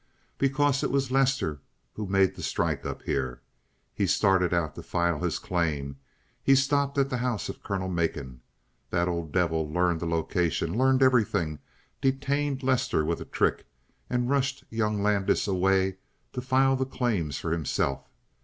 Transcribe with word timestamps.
Because 0.39 0.81
it 0.83 0.89
was 0.89 1.11
Lester 1.11 1.61
who 1.93 2.07
made 2.07 2.33
the 2.33 2.41
strike 2.41 2.87
up 2.87 3.03
here. 3.03 3.39
He 3.93 4.07
started 4.07 4.51
out 4.51 4.73
to 4.73 4.81
file 4.81 5.19
his 5.19 5.37
claim. 5.37 5.99
He 6.41 6.55
stopped 6.55 6.97
at 6.97 7.11
the 7.11 7.17
house 7.19 7.49
of 7.49 7.61
Colonel 7.61 7.87
Macon. 7.87 8.41
That 8.89 9.07
old 9.07 9.31
devil 9.31 9.71
learned 9.71 9.99
the 9.99 10.07
location, 10.07 10.75
learned 10.75 11.03
everything; 11.03 11.59
detained 12.01 12.63
Lester 12.63 13.05
with 13.05 13.21
a 13.21 13.25
trick, 13.25 13.67
and 14.09 14.27
rushed 14.27 14.63
young 14.71 15.03
Landis 15.03 15.47
away 15.47 15.97
to 16.33 16.41
file 16.41 16.75
the 16.75 16.87
claims 16.87 17.37
for 17.37 17.51
himself. 17.51 18.09